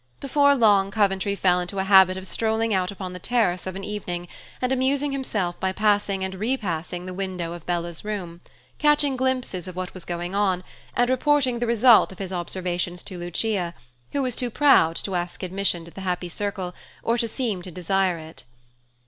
Before 0.19 0.55
long 0.55 0.89
Coventry 0.89 1.35
fell 1.35 1.59
into 1.59 1.77
a 1.77 1.83
habit 1.83 2.17
of 2.17 2.25
strolling 2.25 2.73
out 2.73 2.89
upon 2.89 3.13
the 3.13 3.19
terrace 3.19 3.67
of 3.67 3.75
an 3.75 3.83
evening, 3.83 4.27
and 4.59 4.71
amusing 4.71 5.11
himself 5.11 5.59
by 5.59 5.71
passing 5.71 6.23
and 6.23 6.33
repassing 6.33 7.05
the 7.05 7.13
window 7.13 7.53
of 7.53 7.67
Bella's 7.67 8.03
room, 8.03 8.41
catching 8.79 9.15
glimpses 9.15 9.67
of 9.67 9.75
what 9.75 9.93
was 9.93 10.03
going 10.03 10.33
on 10.33 10.63
and 10.95 11.07
reporting 11.11 11.59
the 11.59 11.67
result 11.67 12.11
of 12.11 12.17
his 12.17 12.33
observations 12.33 13.03
to 13.03 13.19
Lucia, 13.19 13.75
who 14.11 14.23
was 14.23 14.35
too 14.35 14.49
proud 14.49 14.95
to 14.95 15.13
ask 15.13 15.43
admission 15.43 15.85
to 15.85 15.91
the 15.91 16.01
happy 16.01 16.29
circle 16.29 16.73
or 17.03 17.15
to 17.19 17.27
seem 17.27 17.61
to 17.61 17.69
desire 17.69 18.17
it. 18.17 18.43